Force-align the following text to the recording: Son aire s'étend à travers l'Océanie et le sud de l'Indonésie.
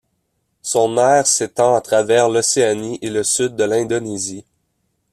Son 0.63 0.97
aire 0.97 1.27
s'étend 1.27 1.75
à 1.75 1.81
travers 1.81 2.27
l'Océanie 2.27 2.97
et 3.03 3.09
le 3.11 3.23
sud 3.23 3.55
de 3.55 3.65
l'Indonésie. 3.65 4.43